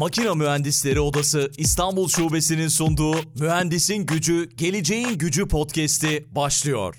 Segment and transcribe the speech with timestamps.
[0.00, 6.96] Makina Mühendisleri Odası İstanbul Şubesi'nin sunduğu Mühendisin Gücü, Geleceğin Gücü podcast'i başlıyor.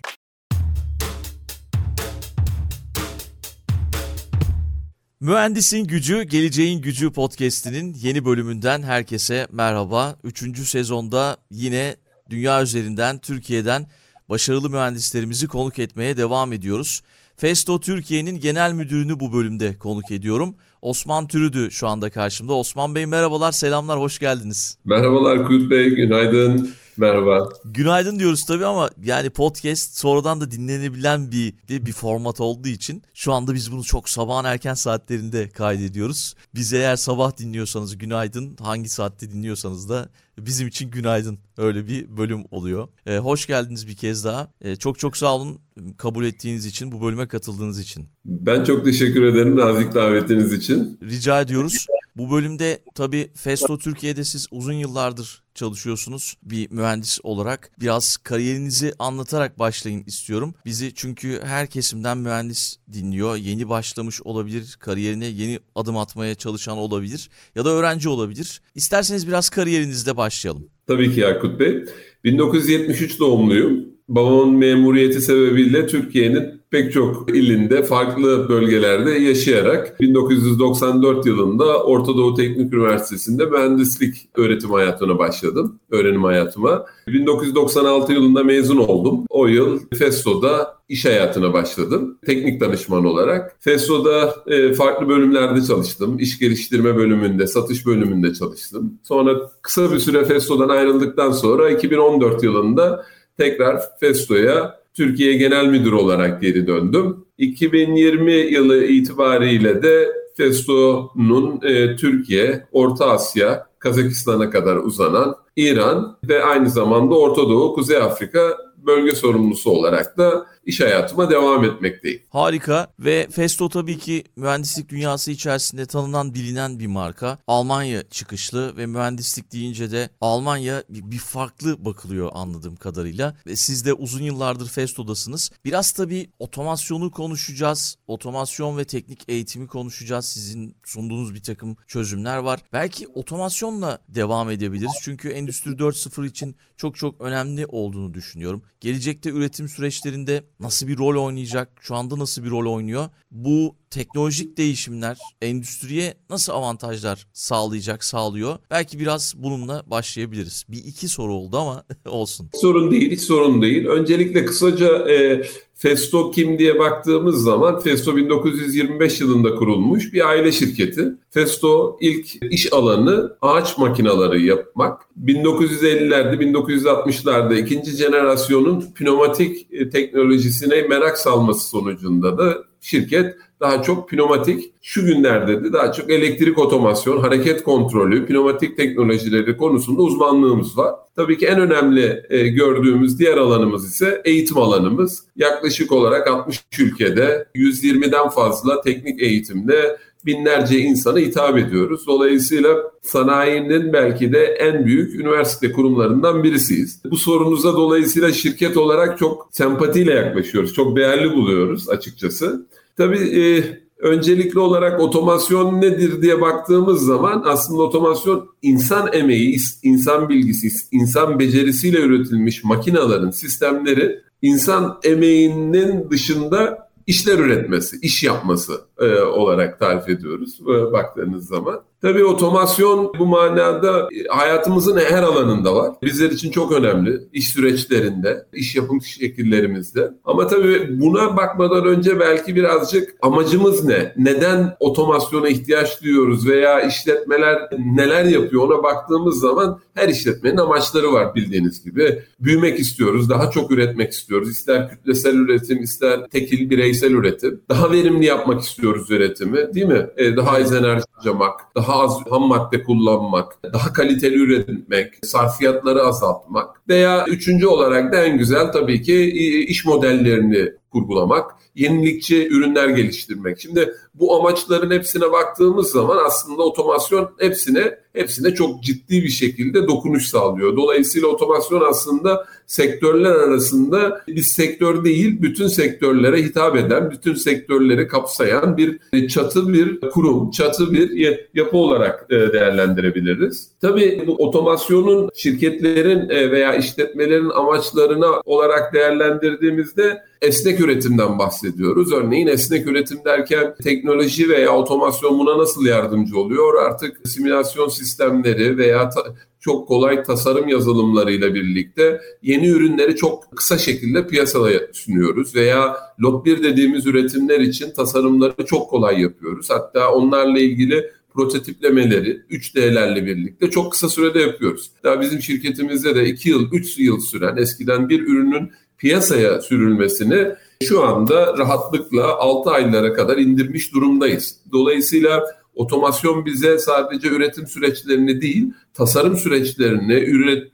[5.20, 10.16] Mühendisin Gücü, Geleceğin Gücü podcast'inin yeni bölümünden herkese merhaba.
[10.24, 11.96] Üçüncü sezonda yine
[12.30, 13.88] dünya üzerinden, Türkiye'den
[14.30, 17.02] başarılı mühendislerimizi konuk etmeye devam ediyoruz.
[17.38, 20.56] Festo Türkiye'nin genel müdürünü bu bölümde konuk ediyorum.
[20.82, 22.54] Osman Türüdü şu anda karşımda.
[22.54, 24.78] Osman Bey merhabalar, selamlar, hoş geldiniz.
[24.86, 26.72] Merhabalar Kurt Bey, günaydın.
[27.02, 27.50] Merhaba.
[27.66, 33.34] Günaydın diyoruz tabii ama yani podcast sonradan da dinlenebilen bir bir format olduğu için şu
[33.34, 36.36] anda biz bunu çok sabahın erken saatlerinde kaydediyoruz.
[36.56, 41.40] Biz eğer sabah dinliyorsanız günaydın, hangi saatte dinliyorsanız da bizim için günaydın.
[41.58, 42.88] Öyle bir bölüm oluyor.
[43.06, 44.48] Ee, hoş geldiniz bir kez daha.
[44.62, 45.60] Ee, çok çok sağ olun
[45.98, 48.06] kabul ettiğiniz için, bu bölüme katıldığınız için.
[48.26, 51.00] Ben çok teşekkür ederim nazik davetiniz için.
[51.04, 51.88] Rica ediyoruz.
[52.18, 57.72] Bu bölümde tabii Festo Türkiye'de siz uzun yıllardır çalışıyorsunuz bir mühendis olarak.
[57.80, 60.54] Biraz kariyerinizi anlatarak başlayın istiyorum.
[60.66, 63.36] Bizi çünkü her kesimden mühendis dinliyor.
[63.36, 68.62] Yeni başlamış olabilir, kariyerine yeni adım atmaya çalışan olabilir ya da öğrenci olabilir.
[68.76, 70.70] İsterseniz biraz kariyerinizde başlayalım.
[70.88, 71.86] Tabii ki Yakut Bey.
[72.24, 73.86] 1973 doğumluyum.
[74.08, 82.74] Babamın memuriyeti sebebiyle Türkiye'nin pek çok ilinde, farklı bölgelerde yaşayarak 1994 yılında Orta Doğu Teknik
[82.74, 86.86] Üniversitesi'nde mühendislik öğretim hayatına başladım, öğrenim hayatıma.
[87.08, 89.26] 1996 yılında mezun oldum.
[89.30, 92.18] O yıl Festo'da iş hayatına başladım.
[92.26, 93.56] Teknik danışman olarak.
[93.60, 96.20] Festo'da e, farklı bölümlerde çalıştım.
[96.20, 98.94] İş geliştirme bölümünde, satış bölümünde çalıştım.
[99.04, 103.06] Sonra kısa bir süre Festo'dan ayrıldıktan sonra 2014 yılında
[103.38, 107.26] tekrar Festo'ya Türkiye Genel Müdürü olarak geri döndüm.
[107.38, 116.70] 2020 yılı itibariyle de Festo'nun e, Türkiye, Orta Asya, Kazakistan'a kadar uzanan İran ve aynı
[116.70, 122.22] zamanda Orta Doğu, Kuzey Afrika bölge sorumlusu olarak da iş hayatıma devam etmekteyim.
[122.30, 127.38] Harika ve Festo tabii ki mühendislik dünyası içerisinde tanınan bilinen bir marka.
[127.48, 133.38] Almanya çıkışlı ve mühendislik deyince de Almanya bir farklı bakılıyor anladığım kadarıyla.
[133.48, 135.52] Ve siz de uzun yıllardır Festo'dasınız.
[135.66, 137.96] Biraz tabii otomasyonu konuşacağız.
[138.08, 140.26] Otomasyon ve teknik eğitimi konuşacağız.
[140.26, 142.60] Sizin sunduğunuz bir takım çözümler var.
[142.74, 144.94] Belki otomasyonla devam edebiliriz.
[145.02, 148.64] Çünkü Endüstri 4.0 için çok çok önemli olduğunu düşünüyorum.
[148.80, 153.10] Gelecekte üretim süreçlerinde nasıl bir rol oynayacak, şu anda nasıl bir rol oynuyor?
[153.32, 158.58] Bu teknolojik değişimler endüstriye nasıl avantajlar sağlayacak, sağlıyor?
[158.72, 160.66] Belki biraz bununla başlayabiliriz.
[160.70, 162.50] Bir iki soru oldu ama olsun.
[162.54, 163.86] Sorun değil, hiç sorun değil.
[163.86, 165.44] Öncelikle kısaca e,
[165.82, 171.08] Festo kim diye baktığımız zaman Festo 1925 yılında kurulmuş bir aile şirketi.
[171.30, 175.02] Festo ilk iş alanı ağaç makineleri yapmak.
[175.26, 184.74] 1950'lerde, 1960'larda ikinci jenerasyonun pneumatik e, teknolojisine merak salması sonucunda da şirket daha çok pneumatik,
[184.82, 190.96] şu günlerde de daha çok elektrik otomasyon, hareket kontrolü, pneumatik teknolojileri konusunda uzmanlığımız var.
[191.16, 195.24] Tabii ki en önemli e, gördüğümüz diğer alanımız ise eğitim alanımız.
[195.36, 202.08] Yaklaşık olarak 60 ülkede 120'den fazla teknik eğitimde binlerce insana hitap ediyoruz.
[202.08, 207.02] Dolayısıyla sanayinin belki de en büyük üniversite kurumlarından birisiyiz.
[207.12, 210.74] Bu sorunuza dolayısıyla şirket olarak çok sempatiyle yaklaşıyoruz.
[210.74, 212.66] Çok değerli buluyoruz açıkçası.
[212.98, 213.64] Tabii e,
[214.02, 222.00] öncelikli olarak otomasyon nedir diye baktığımız zaman aslında otomasyon insan emeği, insan bilgisi, insan becerisiyle
[222.00, 230.92] üretilmiş makinaların, sistemleri insan emeğinin dışında işler üretmesi, iş yapması e, olarak tarif ediyoruz e,
[230.92, 231.84] baktığınız zaman.
[232.02, 235.92] Tabii otomasyon bu manada e, hayatımızın her alanında var.
[236.02, 237.20] Bizler için çok önemli.
[237.34, 240.12] İş süreçlerinde, iş yapım şekillerimizde.
[240.26, 244.14] Ama tabii buna bakmadan önce belki birazcık amacımız ne?
[244.18, 251.36] Neden otomasyona ihtiyaç duyuyoruz veya işletmeler neler yapıyor ona baktığımız zaman her işletmenin amaçları var
[251.36, 252.24] bildiğiniz gibi.
[252.40, 254.50] Büyümek istiyoruz, daha çok üretmek istiyoruz.
[254.50, 257.62] İster kütlesel üretim, ister tekil bireysel üretim.
[257.70, 260.08] Daha verimli yapmak istiyoruz üretimi değil mi?
[260.38, 266.81] Daha az enerji harcamak, daha az ham madde kullanmak, daha kaliteli üretmek, sarfiyatları azaltmak.
[266.92, 269.32] Veya üçüncü olarak da en güzel tabii ki
[269.68, 273.60] iş modellerini kurgulamak, yenilikçi ürünler geliştirmek.
[273.60, 280.28] Şimdi bu amaçların hepsine baktığımız zaman aslında otomasyon hepsine hepsine çok ciddi bir şekilde dokunuş
[280.28, 280.78] sağlıyor.
[280.78, 288.78] Dolayısıyla otomasyon aslında sektörler arasında bir sektör değil, bütün sektörlere hitap eden, bütün sektörleri kapsayan
[288.78, 293.72] bir çatı bir kurum, çatı bir yapı olarak e, değerlendirebiliriz.
[293.82, 302.14] Tabii bu otomasyonun şirketlerin e, veya işletmelerin amaçlarına olarak değerlendirdiğimizde esnek üretimden bahsediyoruz.
[302.14, 306.84] Örneğin esnek üretim derken teknoloji veya otomasyon buna nasıl yardımcı oluyor?
[306.84, 314.28] Artık simülasyon sistemleri veya ta- çok kolay tasarım yazılımlarıyla birlikte yeni ürünleri çok kısa şekilde
[314.28, 319.70] piyasaya sunuyoruz veya lot 1 dediğimiz üretimler için tasarımları çok kolay yapıyoruz.
[319.70, 324.92] Hatta onlarla ilgili prototiplemeleri 3D'lerle birlikte çok kısa sürede yapıyoruz.
[325.04, 330.48] Daha bizim şirketimizde de 2 yıl, 3 yıl süren eskiden bir ürünün piyasaya sürülmesini
[330.84, 334.58] şu anda rahatlıkla 6 aylara kadar indirmiş durumdayız.
[334.72, 340.14] Dolayısıyla otomasyon bize sadece üretim süreçlerini değil, tasarım süreçlerini,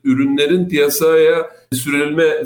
[0.04, 2.46] ürünlerin piyasaya sürülme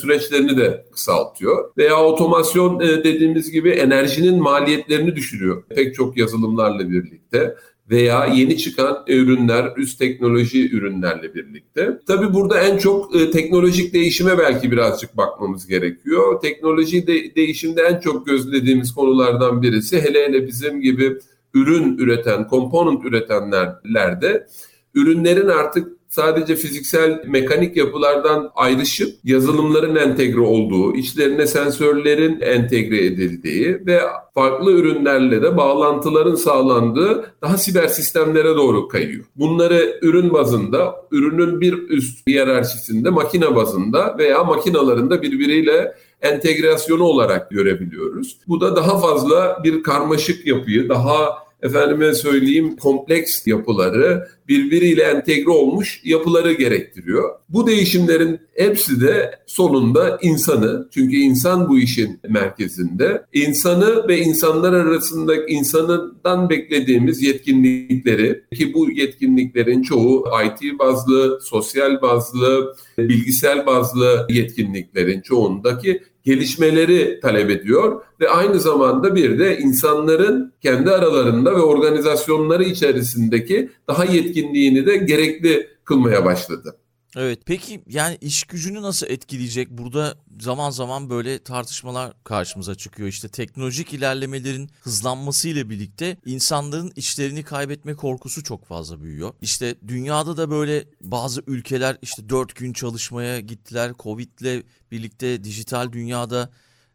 [0.00, 1.70] süreçlerini de kısaltıyor.
[1.78, 7.56] Veya otomasyon e, dediğimiz gibi enerjinin maliyetlerini düşürüyor pek çok yazılımlarla birlikte
[7.90, 11.98] veya yeni çıkan ürünler, üst teknoloji ürünlerle birlikte.
[12.06, 16.40] Tabii burada en çok e, teknolojik değişime belki birazcık bakmamız gerekiyor.
[16.40, 21.18] Teknoloji de, değişimde en çok gözlediğimiz konulardan birisi hele hele bizim gibi
[21.54, 24.46] ürün üreten, komponent üretenlerde
[24.94, 34.00] ürünlerin artık sadece fiziksel mekanik yapılardan ayrışıp yazılımların entegre olduğu, içlerine sensörlerin entegre edildiği ve
[34.34, 39.24] farklı ürünlerle de bağlantıların sağlandığı daha siber sistemlere doğru kayıyor.
[39.36, 48.36] Bunları ürün bazında, ürünün bir üst hiyerarşisinde, makine bazında veya makinalarında birbiriyle entegrasyonu olarak görebiliyoruz.
[48.48, 56.00] Bu da daha fazla bir karmaşık yapıyı, daha efendime söyleyeyim kompleks yapıları birbiriyle entegre olmuş
[56.04, 57.30] yapıları gerektiriyor.
[57.48, 65.46] Bu değişimlerin hepsi de sonunda insanı çünkü insan bu işin merkezinde insanı ve insanlar arasında
[65.46, 76.02] insanından beklediğimiz yetkinlikleri ki bu yetkinliklerin çoğu IT bazlı, sosyal bazlı, bilgisayar bazlı yetkinliklerin çoğundaki
[76.24, 84.04] gelişmeleri talep ediyor ve aynı zamanda bir de insanların kendi aralarında ve organizasyonları içerisindeki daha
[84.04, 86.76] yetkinliğini de gerekli kılmaya başladı.
[87.16, 89.70] Evet peki yani iş gücünü nasıl etkileyecek?
[89.70, 93.08] Burada zaman zaman böyle tartışmalar karşımıza çıkıyor.
[93.08, 99.34] İşte teknolojik ilerlemelerin hızlanması ile birlikte insanların işlerini kaybetme korkusu çok fazla büyüyor.
[99.42, 103.92] İşte dünyada da böyle bazı ülkeler işte dört gün çalışmaya gittiler.
[103.98, 106.50] Covid'le birlikte dijital dünyada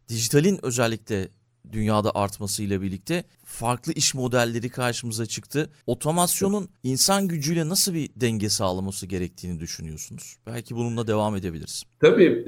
[0.08, 1.28] dijitalin özellikle
[1.72, 5.70] dünyada artmasıyla birlikte farklı iş modelleri karşımıza çıktı.
[5.86, 10.36] Otomasyonun insan gücüyle nasıl bir denge sağlaması gerektiğini düşünüyorsunuz?
[10.46, 11.84] Belki bununla devam edebiliriz.
[12.00, 12.46] Tabii.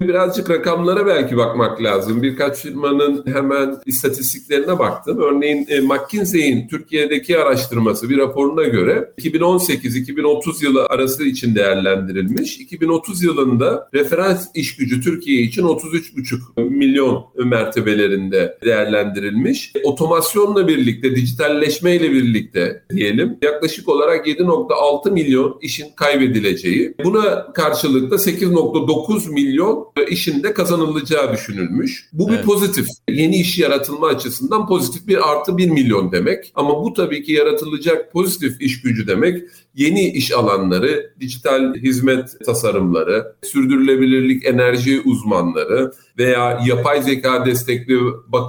[0.00, 2.22] Birazcık rakamlara belki bakmak lazım.
[2.22, 5.18] Birkaç firmanın hemen istatistiklerine baktım.
[5.18, 12.58] Örneğin e, McKinsey'in Türkiye'deki araştırması bir raporuna göre 2018-2030 yılı arası için değerlendirilmiş.
[12.58, 19.72] 2030 yılında referans iş gücü Türkiye için 33,5 milyon mertebelerinde değerlendirilmiş.
[19.84, 26.94] Otomasyonla birlikte, dijitalleşmeyle birlikte diyelim yaklaşık olarak 7,6 milyon işin kaybedileceği.
[27.04, 32.08] Buna karşılık da 8,9 milyon işin de kazanılacağı düşünülmüş.
[32.12, 32.44] Bu bir evet.
[32.44, 32.86] pozitif.
[33.08, 36.52] Yeni iş yaratılma açısından pozitif bir artı 1 milyon demek.
[36.54, 39.42] Ama bu tabii ki yaratılacak pozitif iş gücü demek
[39.74, 48.43] yeni iş alanları, dijital hizmet tasarımları, sürdürülebilirlik enerji uzmanları veya yapay zeka destekli bakım,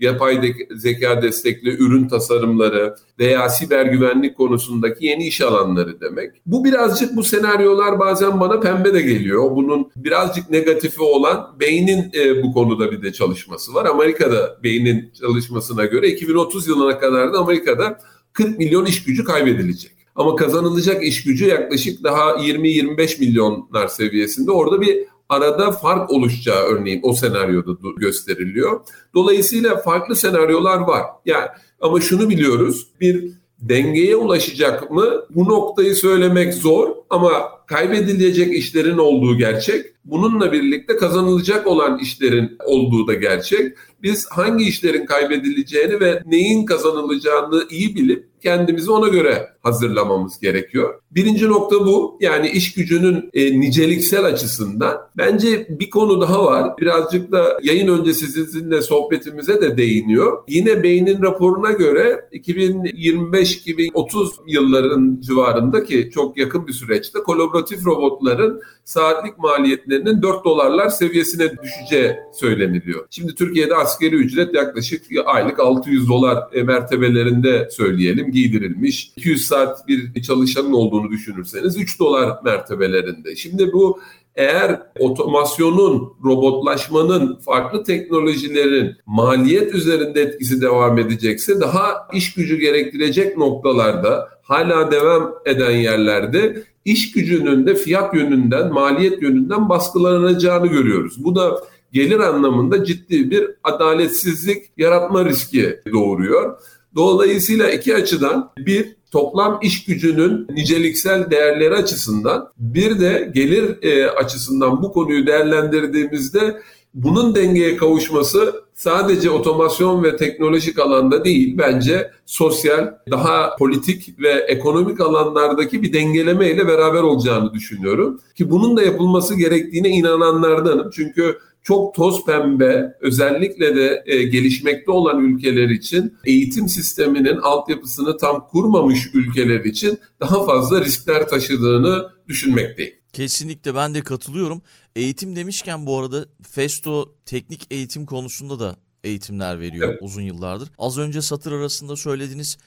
[0.00, 6.30] yapay de- zeka destekli ürün tasarımları veya siber güvenlik konusundaki yeni iş alanları demek.
[6.46, 9.50] Bu birazcık bu senaryolar bazen bana pembe de geliyor.
[9.56, 13.86] Bunun birazcık negatifi olan beynin e, bu konuda bir de çalışması var.
[13.86, 17.98] Amerika'da beynin çalışmasına göre 2030 yılına kadar da Amerika'da
[18.32, 19.92] 40 milyon iş gücü kaybedilecek.
[20.14, 24.50] Ama kazanılacak iş gücü yaklaşık daha 20-25 milyonlar seviyesinde.
[24.50, 28.80] Orada bir arada fark oluşacağı örneğin o senaryoda gösteriliyor.
[29.14, 31.02] Dolayısıyla farklı senaryolar var.
[31.26, 31.46] Yani
[31.80, 32.86] ama şunu biliyoruz.
[33.00, 35.04] Bir dengeye ulaşacak mı?
[35.30, 39.86] Bu noktayı söylemek zor ama kaybedilecek işlerin olduğu gerçek.
[40.04, 43.76] Bununla birlikte kazanılacak olan işlerin olduğu da gerçek.
[44.02, 50.94] Biz hangi işlerin kaybedileceğini ve neyin kazanılacağını iyi bilip kendimizi ona göre hazırlamamız gerekiyor.
[51.10, 52.18] Birinci nokta bu.
[52.20, 54.96] Yani iş gücünün e, niceliksel açısından.
[55.16, 56.78] Bence bir konu daha var.
[56.78, 60.44] Birazcık da yayın öncesi sizinle sohbetimize de değiniyor.
[60.48, 70.22] Yine Beynin raporuna göre 2025-2030 yılların civarındaki çok yakın bir süreçte kolaboratif robotların saatlik maliyetlerinin
[70.22, 73.06] 4 dolarlar seviyesine düşeceği söyleniliyor.
[73.10, 79.12] Şimdi Türkiye'de askeri ücret yaklaşık aylık 600 dolar e, mertebelerinde söyleyelim giydirilmiş.
[79.16, 83.36] 200 saat bir çalışanın olduğunu düşünürseniz 3 dolar mertebelerinde.
[83.36, 84.00] Şimdi bu
[84.34, 94.28] eğer otomasyonun, robotlaşmanın, farklı teknolojilerin maliyet üzerinde etkisi devam edecekse daha iş gücü gerektirecek noktalarda
[94.42, 101.24] hala devam eden yerlerde iş gücünün de fiyat yönünden, maliyet yönünden baskılanacağını görüyoruz.
[101.24, 101.60] Bu da
[101.92, 106.58] gelir anlamında ciddi bir adaletsizlik yaratma riski doğuruyor.
[106.96, 114.82] Dolayısıyla iki açıdan bir toplam iş gücünün niceliksel değerleri açısından bir de gelir e, açısından
[114.82, 116.60] bu konuyu değerlendirdiğimizde
[116.94, 125.00] bunun dengeye kavuşması sadece otomasyon ve teknolojik alanda değil bence sosyal, daha politik ve ekonomik
[125.00, 128.20] alanlardaki bir dengeleme ile beraber olacağını düşünüyorum.
[128.34, 130.90] Ki bunun da yapılması gerektiğine inananlardanım.
[130.90, 138.48] Çünkü çok toz pembe özellikle de e, gelişmekte olan ülkeler için eğitim sisteminin altyapısını tam
[138.48, 142.94] kurmamış ülkeler için daha fazla riskler taşıdığını düşünmekteyim.
[143.12, 144.62] Kesinlikle ben de katılıyorum.
[144.96, 149.98] Eğitim demişken bu arada Festo teknik eğitim konusunda da eğitimler veriyor evet.
[150.02, 150.68] uzun yıllardır.
[150.78, 152.58] Az önce satır arasında söylediğiniz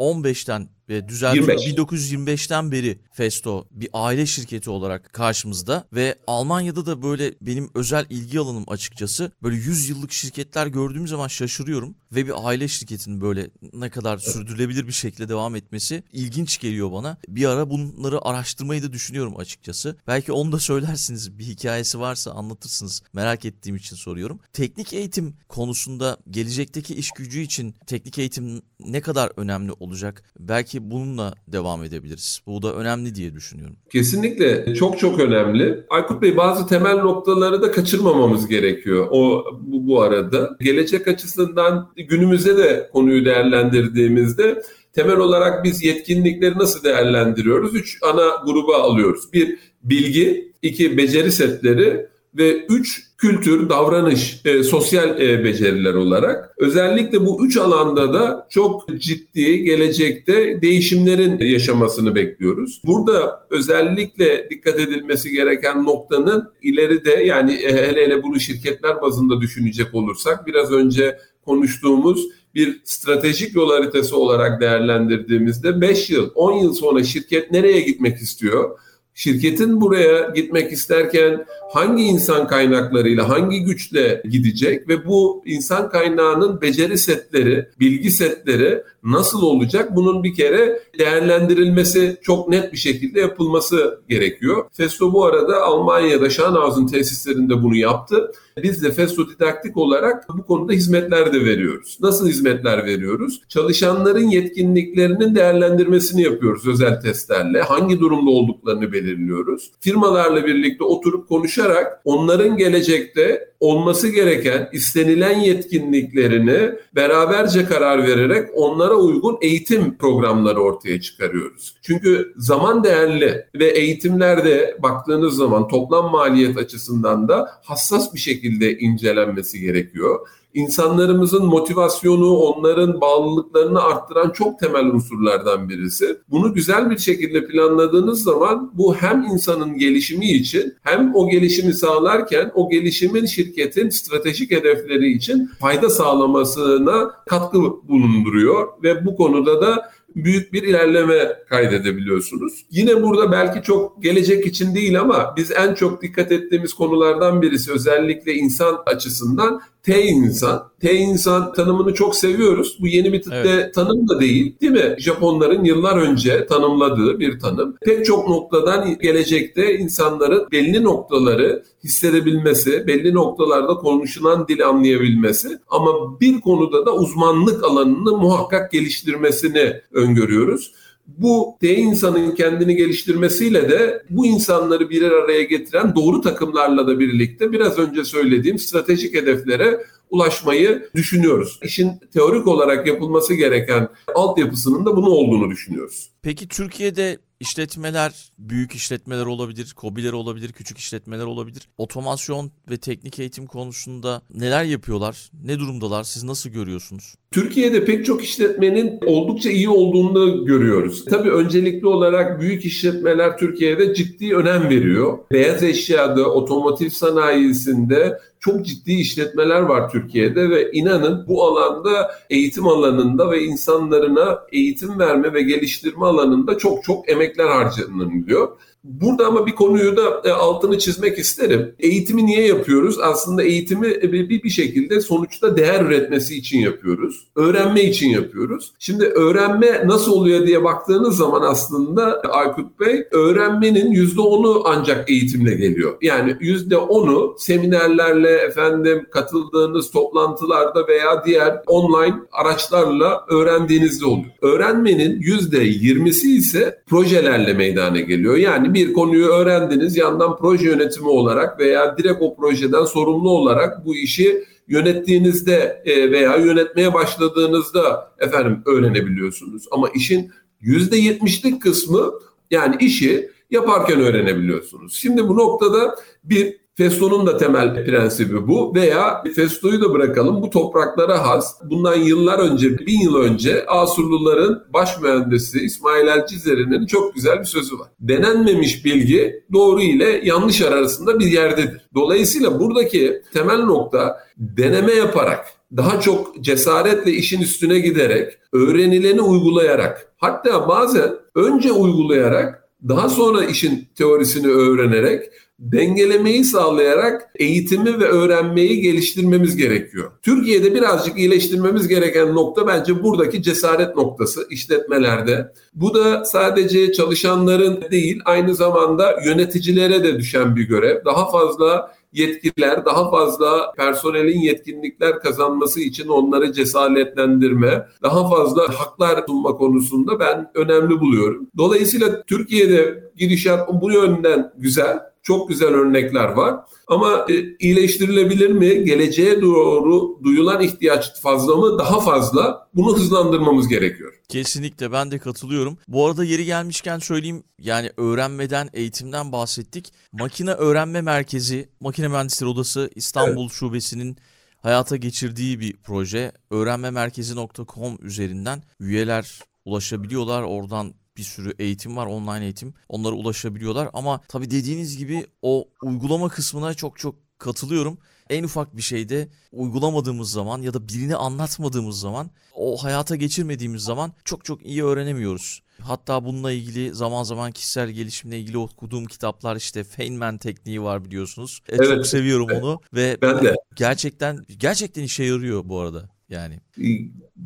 [0.00, 7.34] 1915'ten ve düzeltiyorum 1925'ten beri Festo bir aile şirketi olarak karşımızda ve Almanya'da da böyle
[7.40, 9.32] benim özel ilgi alanım açıkçası.
[9.42, 14.86] Böyle 100 yıllık şirketler gördüğüm zaman şaşırıyorum ve bir aile şirketinin böyle ne kadar sürdürülebilir
[14.86, 17.16] bir şekilde devam etmesi ilginç geliyor bana.
[17.28, 19.96] Bir ara bunları araştırmayı da düşünüyorum açıkçası.
[20.06, 23.02] Belki onu da söylersiniz bir hikayesi varsa anlatırsınız.
[23.12, 24.40] Merak ettiğim için soruyorum.
[24.52, 29.85] Teknik eğitim konusunda gelecekteki iş gücü için teknik eğitim ne kadar önemli olacak?
[29.90, 32.40] Belki belki bununla devam edebiliriz.
[32.46, 33.76] Bu da önemli diye düşünüyorum.
[33.92, 35.84] Kesinlikle çok çok önemli.
[35.90, 39.08] Aykut Bey bazı temel noktaları da kaçırmamamız gerekiyor.
[39.10, 44.62] O bu, bu arada gelecek açısından günümüzde de konuyu değerlendirdiğimizde
[44.92, 47.74] temel olarak biz yetkinlikleri nasıl değerlendiriyoruz?
[47.74, 49.32] Üç ana gruba alıyoruz.
[49.32, 52.06] Bir bilgi, iki beceri setleri
[52.38, 56.54] ve üç kültür, davranış, e, sosyal e, beceriler olarak.
[56.58, 62.80] Özellikle bu üç alanda da çok ciddi gelecekte değişimlerin yaşamasını bekliyoruz.
[62.86, 69.94] Burada özellikle dikkat edilmesi gereken noktanın ileride yani e, hele hele bunu şirketler bazında düşünecek
[69.94, 77.04] olursak biraz önce konuştuğumuz bir stratejik yol haritası olarak değerlendirdiğimizde 5 yıl, 10 yıl sonra
[77.04, 78.78] şirket nereye gitmek istiyor?
[79.16, 86.98] şirketin buraya gitmek isterken hangi insan kaynaklarıyla, hangi güçle gidecek ve bu insan kaynağının beceri
[86.98, 89.96] setleri, bilgi setleri nasıl olacak?
[89.96, 94.64] Bunun bir kere değerlendirilmesi çok net bir şekilde yapılması gerekiyor.
[94.72, 98.32] Festo bu arada Almanya'da Schanhausen tesislerinde bunu yaptı.
[98.62, 101.98] Biz de Festo Didaktik olarak bu konuda hizmetler de veriyoruz.
[102.00, 103.40] Nasıl hizmetler veriyoruz?
[103.48, 107.62] Çalışanların yetkinliklerinin değerlendirmesini yapıyoruz özel testlerle.
[107.62, 109.70] Hangi durumda olduklarını belirliyoruz.
[109.80, 111.65] Firmalarla birlikte oturup konuşarak
[112.04, 121.76] onların gelecekte olması gereken istenilen yetkinliklerini beraberce karar vererek onlara uygun eğitim programları ortaya çıkarıyoruz.
[121.82, 129.60] Çünkü zaman değerli ve eğitimlerde baktığınız zaman toplam maliyet açısından da hassas bir şekilde incelenmesi
[129.60, 136.18] gerekiyor insanlarımızın motivasyonu, onların bağlılıklarını arttıran çok temel unsurlardan birisi.
[136.30, 142.52] Bunu güzel bir şekilde planladığınız zaman bu hem insanın gelişimi için hem o gelişimi sağlarken
[142.54, 147.58] o gelişimin şirketin stratejik hedefleri için fayda sağlamasına katkı
[147.88, 152.66] bulunduruyor ve bu konuda da büyük bir ilerleme kaydedebiliyorsunuz.
[152.70, 157.72] Yine burada belki çok gelecek için değil ama biz en çok dikkat ettiğimiz konulardan birisi
[157.72, 160.68] özellikle insan açısından T insan.
[160.80, 162.76] T insan tanımını çok seviyoruz.
[162.80, 163.74] Bu yeni bir tipte evet.
[163.74, 164.96] tanım da değil değil mi?
[164.98, 167.76] Japonların yıllar önce tanımladığı bir tanım.
[167.84, 176.40] Pek çok noktadan gelecekte insanların belli noktaları hissedebilmesi, belli noktalarda konuşulan dil anlayabilmesi ama bir
[176.40, 180.72] konuda da uzmanlık alanını muhakkak geliştirmesini öngörüyoruz.
[181.06, 187.52] Bu T insanın kendini geliştirmesiyle de bu insanları bir araya getiren doğru takımlarla da birlikte
[187.52, 191.58] biraz önce söylediğim stratejik hedeflere ulaşmayı düşünüyoruz.
[191.62, 196.10] İşin teorik olarak yapılması gereken altyapısının da bunu olduğunu düşünüyoruz.
[196.22, 201.68] Peki Türkiye'de işletmeler, büyük işletmeler olabilir, kobiler olabilir, küçük işletmeler olabilir.
[201.78, 205.30] Otomasyon ve teknik eğitim konusunda neler yapıyorlar?
[205.44, 206.04] Ne durumdalar?
[206.04, 207.14] Siz nasıl görüyorsunuz?
[207.30, 211.04] Türkiye'de pek çok işletmenin oldukça iyi olduğunu görüyoruz.
[211.04, 215.18] Tabii öncelikli olarak büyük işletmeler Türkiye'de ciddi önem veriyor.
[215.32, 223.30] Beyaz eşyada, otomotiv sanayisinde çok ciddi işletmeler var Türkiye'de ve inanın bu alanda eğitim alanında
[223.30, 228.48] ve insanlarına eğitim verme ve geliştirme alanında çok çok emekler harcanılıyor.
[228.86, 231.74] Burada ama bir konuyu da e, altını çizmek isterim.
[231.78, 232.98] Eğitimi niye yapıyoruz?
[233.02, 237.26] Aslında eğitimi e, bir bir şekilde sonuçta değer üretmesi için yapıyoruz.
[237.36, 238.72] Öğrenme için yapıyoruz.
[238.78, 245.96] Şimdi öğrenme nasıl oluyor diye baktığınız zaman aslında Aykut Bey öğrenmenin %10'u ancak eğitimle geliyor.
[246.02, 254.30] Yani %10'u seminerlerle efendim katıldığınız toplantılarda veya diğer online araçlarla öğrendiğinizde oluyor.
[254.42, 258.36] Öğrenmenin %20'si ise projelerle meydana geliyor.
[258.36, 263.96] Yani bir konuyu öğrendiniz yandan proje yönetimi olarak veya direkt o projeden sorumlu olarak bu
[263.96, 269.64] işi yönettiğinizde e, veya yönetmeye başladığınızda efendim öğrenebiliyorsunuz.
[269.70, 270.30] Ama işin
[270.62, 272.12] %70'lik kısmı
[272.50, 274.94] yani işi yaparken öğrenebiliyorsunuz.
[274.94, 281.26] Şimdi bu noktada bir Festo'nun da temel prensibi bu veya Festo'yu da bırakalım bu topraklara
[281.26, 281.60] has.
[281.64, 287.44] Bundan yıllar önce, bin yıl önce Asurluların baş mühendisi İsmail El Cizeri'nin çok güzel bir
[287.44, 287.88] sözü var.
[288.00, 291.80] Denenmemiş bilgi doğru ile yanlış arasında bir yerdedir.
[291.94, 300.68] Dolayısıyla buradaki temel nokta deneme yaparak, daha çok cesaretle işin üstüne giderek, öğrenileni uygulayarak, hatta
[300.68, 305.22] bazen önce uygulayarak daha sonra işin teorisini öğrenerek
[305.58, 310.10] dengelemeyi sağlayarak eğitimi ve öğrenmeyi geliştirmemiz gerekiyor.
[310.22, 315.52] Türkiye'de birazcık iyileştirmemiz gereken nokta bence buradaki cesaret noktası işletmelerde.
[315.74, 321.04] Bu da sadece çalışanların değil aynı zamanda yöneticilere de düşen bir görev.
[321.04, 329.56] Daha fazla yetkiler, daha fazla personelin yetkinlikler kazanması için onları cesaretlendirme, daha fazla haklar sunma
[329.56, 331.46] konusunda ben önemli buluyorum.
[331.56, 334.98] Dolayısıyla Türkiye'de gidişat bu yönden güzel.
[335.26, 336.54] Çok güzel örnekler var.
[336.88, 338.84] Ama e, iyileştirilebilir mi?
[338.84, 341.78] Geleceğe doğru duyulan ihtiyaç fazla mı?
[341.78, 342.68] Daha fazla.
[342.74, 344.12] Bunu hızlandırmamız gerekiyor.
[344.28, 345.78] Kesinlikle ben de katılıyorum.
[345.88, 349.92] Bu arada yeri gelmişken söyleyeyim yani öğrenmeden, eğitimden bahsettik.
[350.12, 353.52] Makine Öğrenme Merkezi, Makine Mühendisleri Odası İstanbul evet.
[353.52, 354.16] Şubesi'nin
[354.62, 356.32] hayata geçirdiği bir proje.
[356.50, 360.42] Öğrenmemerkezi.com üzerinden üyeler ulaşabiliyorlar.
[360.42, 362.74] Oradan bir sürü eğitim var, online eğitim.
[362.88, 367.98] Onlara ulaşabiliyorlar ama tabii dediğiniz gibi o uygulama kısmına çok çok katılıyorum.
[368.30, 374.12] En ufak bir şeyde uygulamadığımız zaman ya da birini anlatmadığımız zaman o hayata geçirmediğimiz zaman
[374.24, 375.62] çok çok iyi öğrenemiyoruz.
[375.82, 381.60] Hatta bununla ilgili zaman zaman kişisel gelişimle ilgili okuduğum kitaplar işte Feynman tekniği var biliyorsunuz.
[381.68, 381.88] E, evet.
[381.88, 383.54] Çok seviyorum onu ve ben de.
[383.76, 386.54] gerçekten gerçekten işe yarıyor bu arada yani.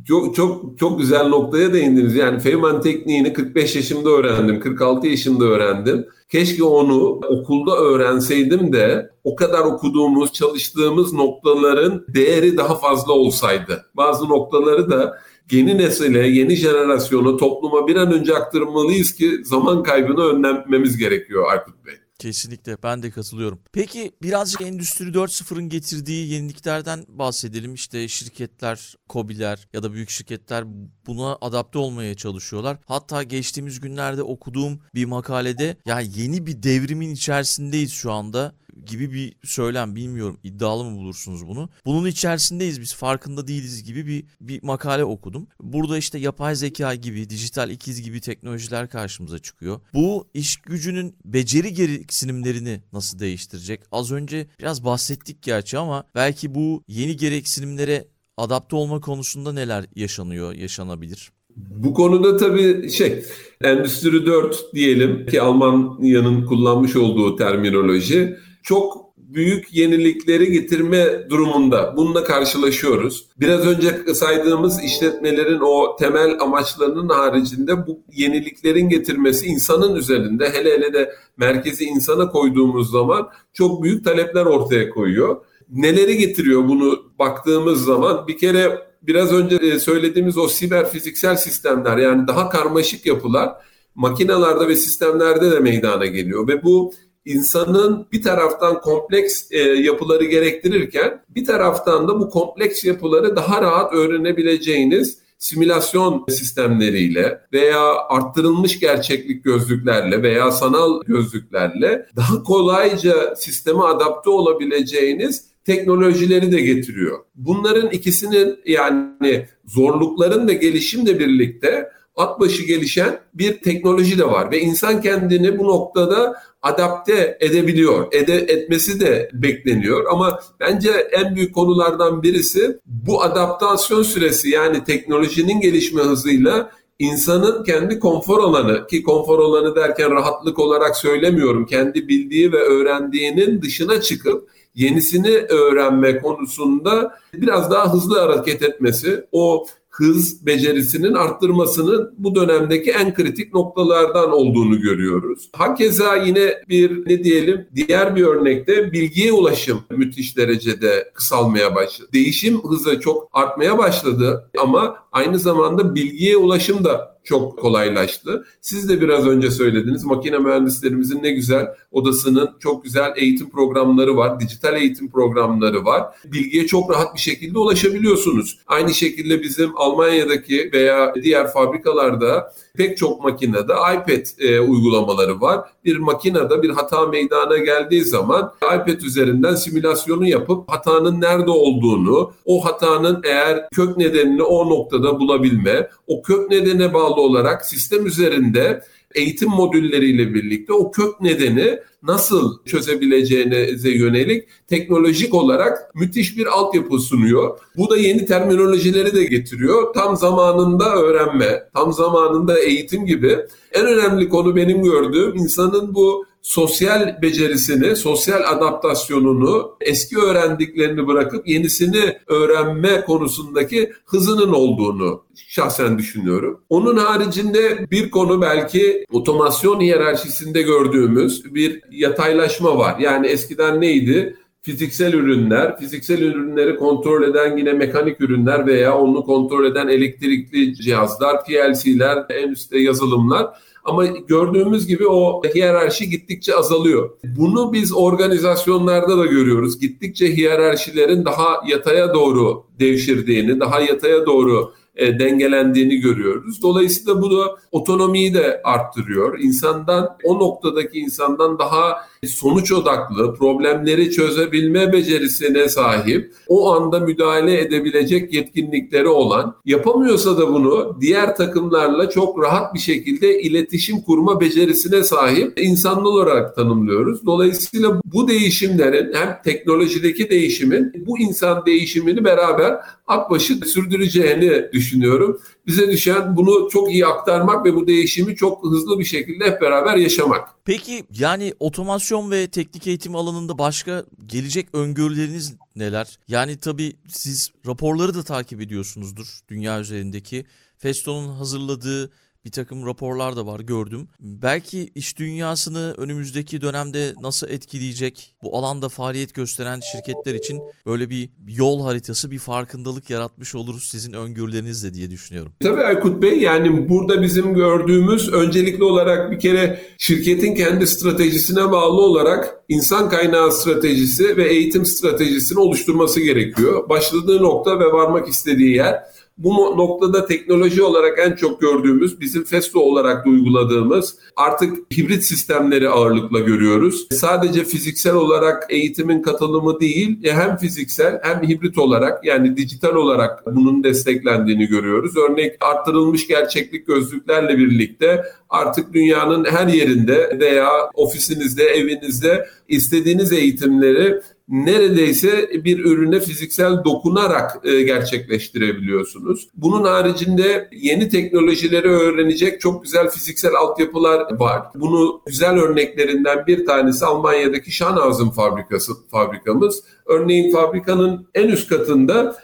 [0.09, 2.15] Çok çok çok güzel noktaya değindiniz.
[2.15, 6.07] Yani Feynman tekniğini 45 yaşımda öğrendim, 46 yaşımda öğrendim.
[6.29, 13.87] Keşke onu okulda öğrenseydim de o kadar okuduğumuz, çalıştığımız noktaların değeri daha fazla olsaydı.
[13.95, 15.19] Bazı noktaları da
[15.51, 21.87] yeni nesile, yeni jenerasyona, topluma bir an önce aktarmalıyız ki zaman kaybını önlememiz gerekiyor Aykut
[21.87, 21.95] Bey.
[22.21, 23.61] Kesinlikle ben de katılıyorum.
[23.73, 27.75] Peki birazcık Endüstri 4.0'ın getirdiği yeniliklerden bahsedelim.
[27.75, 30.65] İşte şirketler, kobiler ya da büyük şirketler
[31.07, 32.79] buna adapte olmaya çalışıyorlar.
[32.87, 38.55] Hatta geçtiğimiz günlerde okuduğum bir makalede ya yeni bir devrimin içerisindeyiz şu anda
[38.87, 41.69] gibi bir söylem bilmiyorum iddialı mı bulursunuz bunu.
[41.87, 45.47] Bunun içerisindeyiz biz farkında değiliz gibi bir, bir makale okudum.
[45.63, 49.81] Burada işte yapay zeka gibi dijital ikiz gibi teknolojiler karşımıza çıkıyor.
[49.95, 53.81] Bu iş gücünün beceri gereksinimlerini nasıl değiştirecek?
[53.93, 60.55] Az önce biraz bahsettik gerçi ama belki bu yeni gereksinimlere adapte olma konusunda neler yaşanıyor,
[60.55, 61.33] yaşanabilir?
[61.57, 63.25] Bu konuda tabii şey
[63.65, 71.95] Endüstri 4 diyelim ki Almanya'nın kullanmış olduğu terminoloji çok büyük yenilikleri getirme durumunda.
[71.97, 73.29] Bununla karşılaşıyoruz.
[73.41, 80.93] Biraz önce saydığımız işletmelerin o temel amaçlarının haricinde bu yeniliklerin getirmesi insanın üzerinde hele hele
[80.93, 85.37] de merkezi insana koyduğumuz zaman çok büyük talepler ortaya koyuyor.
[85.71, 91.97] Neleri getiriyor bunu baktığımız zaman bir kere biraz önce e, söylediğimiz o siber fiziksel sistemler
[91.97, 93.53] yani daha karmaşık yapılar
[93.95, 96.93] makinalarda ve sistemlerde de meydana geliyor ve bu
[97.25, 103.95] insanın bir taraftan kompleks e, yapıları gerektirirken bir taraftan da bu kompleks yapıları daha rahat
[103.95, 115.51] öğrenebileceğiniz simülasyon sistemleriyle veya arttırılmış gerçeklik gözlüklerle veya sanal gözlüklerle daha kolayca sisteme adapte olabileceğiniz
[115.65, 117.19] teknolojileri de getiriyor.
[117.35, 124.61] Bunların ikisinin yani zorlukların ve gelişimle birlikte at başı gelişen bir teknoloji de var ve
[124.61, 128.07] insan kendini bu noktada adapte edebiliyor.
[128.13, 135.61] Ede, etmesi de bekleniyor ama bence en büyük konulardan birisi bu adaptasyon süresi yani teknolojinin
[135.61, 141.67] gelişme hızıyla insanın kendi konfor alanı ki konfor alanı derken rahatlık olarak söylemiyorum.
[141.67, 149.67] Kendi bildiği ve öğrendiğinin dışına çıkıp yenisini öğrenme konusunda biraz daha hızlı hareket etmesi, o
[149.91, 155.51] hız becerisinin arttırmasının bu dönemdeki en kritik noktalardan olduğunu görüyoruz.
[155.53, 162.09] Hakeza yine bir ne diyelim diğer bir örnekte bilgiye ulaşım müthiş derecede kısalmaya başladı.
[162.13, 168.47] Değişim hızı çok artmaya başladı ama aynı zamanda bilgiye ulaşım da çok kolaylaştı.
[168.61, 170.05] Siz de biraz önce söylediniz.
[170.05, 174.41] Makine mühendislerimizin ne güzel odasının çok güzel eğitim programları var.
[174.41, 176.03] Dijital eğitim programları var.
[176.25, 178.59] Bilgiye çok rahat bir şekilde ulaşabiliyorsunuz.
[178.67, 185.61] Aynı şekilde bizim Almanya'daki veya diğer fabrikalarda pek çok makinede iPad e, uygulamaları var.
[185.85, 192.65] Bir makinede bir hata meydana geldiği zaman iPad üzerinden simülasyonu yapıp hatanın nerede olduğunu, o
[192.65, 198.83] hatanın eğer kök nedenini o noktada bulabilme, o kök nedene bağlı olarak sistem üzerinde
[199.15, 207.59] eğitim modülleriyle birlikte o kök nedeni nasıl çözebileceğinize yönelik teknolojik olarak müthiş bir altyapı sunuyor.
[207.77, 209.95] Bu da yeni terminolojileri de getiriyor.
[209.95, 213.39] Tam zamanında öğrenme, tam zamanında eğitim gibi.
[213.73, 222.19] En önemli konu benim gördüğüm insanın bu sosyal becerisini, sosyal adaptasyonunu, eski öğrendiklerini bırakıp yenisini
[222.27, 226.61] öğrenme konusundaki hızının olduğunu şahsen düşünüyorum.
[226.69, 232.99] Onun haricinde bir konu belki otomasyon hiyerarşisinde gördüğümüz bir yataylaşma var.
[232.99, 234.37] Yani eskiden neydi?
[234.63, 241.45] fiziksel ürünler, fiziksel ürünleri kontrol eden yine mekanik ürünler veya onu kontrol eden elektrikli cihazlar,
[241.45, 243.51] PLC'ler, en üstte yazılımlar
[243.91, 247.11] ama gördüğümüz gibi o hiyerarşi gittikçe azalıyor.
[247.25, 249.81] Bunu biz organizasyonlarda da görüyoruz.
[249.81, 256.63] Gittikçe hiyerarşilerin daha yataya doğru devşirdiğini, daha yataya doğru e, dengelendiğini görüyoruz.
[256.63, 259.39] Dolayısıyla bu da otonomiyi de arttırıyor.
[259.39, 268.35] İnsandan o noktadaki insandan daha sonuç odaklı, problemleri çözebilme becerisine sahip, o anda müdahale edebilecek
[268.35, 275.61] yetkinlikleri olan, yapamıyorsa da bunu diğer takımlarla çok rahat bir şekilde iletişim kurma becerisine sahip
[275.61, 277.27] insanlı olarak tanımlıyoruz.
[277.27, 285.41] Dolayısıyla bu değişimlerin hem teknolojideki değişimin bu insan değişimini beraber akbaşı sürdüreceğini düşünüyorum.
[285.67, 289.97] Bize düşen bunu çok iyi aktarmak ve bu değişimi çok hızlı bir şekilde hep beraber
[289.97, 290.49] yaşamak.
[290.65, 296.19] Peki yani otomasyon ve teknik eğitim alanında başka gelecek öngörüleriniz neler?
[296.29, 300.45] Yani tabii siz raporları da takip ediyorsunuzdur dünya üzerindeki.
[300.79, 302.11] Festo'nun hazırladığı
[302.45, 304.09] bir takım raporlar da var gördüm.
[304.21, 311.29] Belki iş dünyasını önümüzdeki dönemde nasıl etkileyecek bu alanda faaliyet gösteren şirketler için böyle bir
[311.49, 315.53] yol haritası, bir farkındalık yaratmış oluruz sizin öngörülerinizle diye düşünüyorum.
[315.61, 322.03] Tabii Aykut Bey yani burada bizim gördüğümüz öncelikli olarak bir kere şirketin kendi stratejisine bağlı
[322.03, 326.89] olarak insan kaynağı stratejisi ve eğitim stratejisini oluşturması gerekiyor.
[326.89, 329.03] Başladığı nokta ve varmak istediği yer
[329.41, 335.89] bu noktada teknoloji olarak en çok gördüğümüz, bizim Festo olarak da uyguladığımız artık hibrit sistemleri
[335.89, 337.07] ağırlıkla görüyoruz.
[337.11, 343.47] Sadece fiziksel olarak eğitimin katılımı değil, e, hem fiziksel hem hibrit olarak yani dijital olarak
[343.47, 345.17] bunun desteklendiğini görüyoruz.
[345.17, 355.51] Örnek arttırılmış gerçeklik gözlüklerle birlikte artık dünyanın her yerinde veya ofisinizde, evinizde istediğiniz eğitimleri neredeyse
[355.65, 359.49] bir ürüne fiziksel dokunarak e, gerçekleştirebiliyorsunuz.
[359.55, 364.63] Bunun haricinde yeni teknolojileri öğrenecek çok güzel fiziksel altyapılar var.
[364.75, 369.83] Bunu güzel örneklerinden bir tanesi Almanya'daki Schanhausen fabrikası fabrikamız.
[370.07, 372.37] Örneğin fabrikanın en üst katında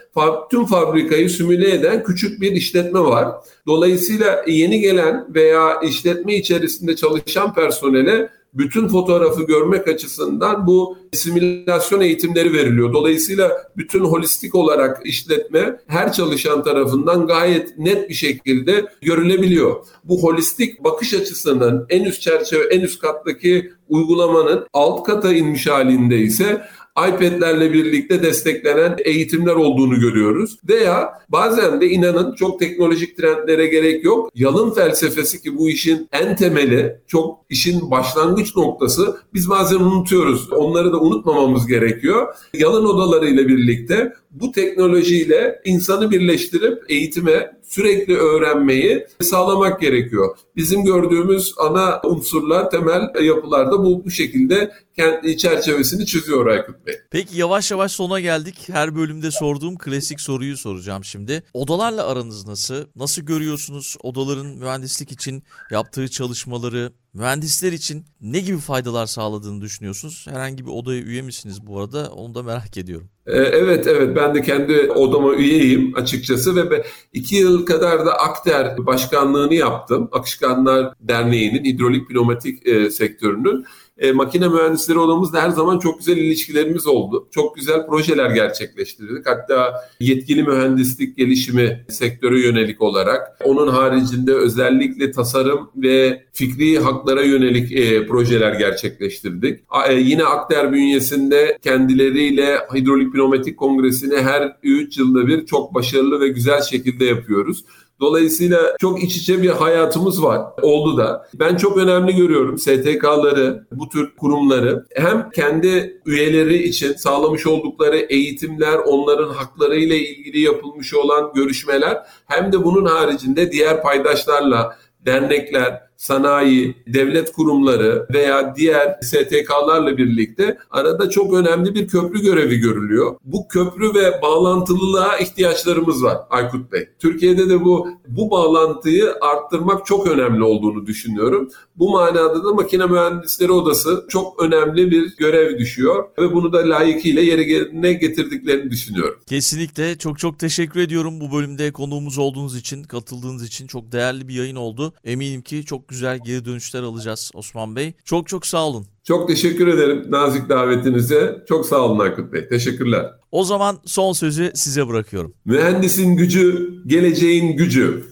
[0.51, 3.27] tüm fabrikayı simüle eden küçük bir işletme var.
[3.67, 12.53] Dolayısıyla yeni gelen veya işletme içerisinde çalışan personele bütün fotoğrafı görmek açısından bu simülasyon eğitimleri
[12.53, 12.93] veriliyor.
[12.93, 19.75] Dolayısıyla bütün holistik olarak işletme her çalışan tarafından gayet net bir şekilde görülebiliyor.
[20.03, 26.17] Bu holistik bakış açısının en üst çerçeve, en üst kattaki uygulamanın alt kata inmiş halinde
[26.17, 26.61] ise
[26.97, 30.57] iPad'lerle birlikte desteklenen eğitimler olduğunu görüyoruz.
[30.69, 34.29] Veya bazen de inanın çok teknolojik trendlere gerek yok.
[34.35, 39.17] Yalın felsefesi ki bu işin en temeli, çok işin başlangıç noktası.
[39.33, 40.53] Biz bazen unutuyoruz.
[40.53, 42.27] Onları da unutmamamız gerekiyor.
[42.53, 50.37] Yalın odalarıyla birlikte bu teknolojiyle insanı birleştirip eğitime sürekli öğrenmeyi sağlamak gerekiyor.
[50.55, 56.95] Bizim gördüğümüz ana unsurlar, temel yapılarda bu, bu şekilde kendi çerçevesini çiziyor Aykut Bey.
[57.11, 58.55] Peki yavaş yavaş sona geldik.
[58.67, 61.43] Her bölümde sorduğum klasik soruyu soracağım şimdi.
[61.53, 62.85] Odalarla aranız nasıl?
[62.95, 66.91] Nasıl görüyorsunuz odaların mühendislik için yaptığı çalışmaları?
[67.17, 70.25] Mühendisler için ne gibi faydalar sağladığını düşünüyorsunuz?
[70.29, 72.11] Herhangi bir odaya üye misiniz bu arada?
[72.11, 73.09] Onu da merak ediyorum.
[73.25, 78.77] Ee, Evet evet ben de kendi odama üyeyim açıkçası ve iki yıl kadar da Akder
[78.85, 80.09] başkanlığını yaptım.
[80.11, 83.65] Akışkanlar Derneği'nin hidrolik pneumatik e, sektörünün.
[83.99, 87.27] E, makine mühendisleri odamızda her zaman çok güzel ilişkilerimiz oldu.
[87.31, 89.25] Çok güzel projeler gerçekleştirdik.
[89.25, 97.71] Hatta yetkili mühendislik gelişimi sektöre yönelik olarak onun haricinde özellikle tasarım ve fikri haklara yönelik
[97.71, 99.59] e, projeler gerçekleştirdik.
[99.89, 106.27] E, yine Akder bünyesinde kendileriyle hidrolik pneumatik kongresini her 3 yılda bir çok başarılı ve
[106.27, 107.63] güzel şekilde yapıyoruz.
[107.99, 110.41] Dolayısıyla çok iç içe bir hayatımız var.
[110.61, 111.27] Oldu da.
[111.33, 118.77] Ben çok önemli görüyorum STK'ları, bu tür kurumları hem kendi üyeleri için sağlamış oldukları eğitimler,
[118.77, 127.31] onların haklarıyla ilgili yapılmış olan görüşmeler hem de bunun haricinde diğer paydaşlarla dernekler, sanayi, devlet
[127.31, 133.15] kurumları veya diğer STK'larla birlikte arada çok önemli bir köprü görevi görülüyor.
[133.23, 136.89] Bu köprü ve bağlantılılığa ihtiyaçlarımız var Aykut Bey.
[136.99, 141.49] Türkiye'de de bu bu bağlantıyı arttırmak çok önemli olduğunu düşünüyorum.
[141.75, 147.21] Bu manada da makine mühendisleri odası çok önemli bir görev düşüyor ve bunu da layıkıyla
[147.21, 149.19] yerine getirdiklerini düşünüyorum.
[149.27, 154.33] Kesinlikle çok çok teşekkür ediyorum bu bölümde konuğumuz olduğunuz için, katıldığınız için çok değerli bir
[154.33, 154.93] yayın oldu.
[155.03, 157.93] Eminim ki çok güzel geri dönüşler alacağız Osman Bey.
[158.05, 158.87] Çok çok sağ olun.
[159.03, 161.43] Çok teşekkür ederim nazik davetinize.
[161.47, 162.47] Çok sağ olun Aykut Bey.
[162.49, 163.05] Teşekkürler.
[163.31, 165.33] O zaman son sözü size bırakıyorum.
[165.45, 168.03] Mühendisin gücü, geleceğin gücü.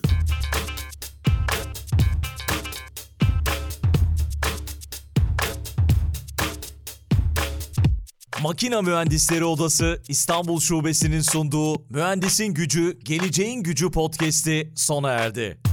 [8.43, 15.64] Makina Mühendisleri Odası İstanbul Şubesi'nin sunduğu Mühendisin Gücü, Geleceğin Gücü podcast'i sona erdi.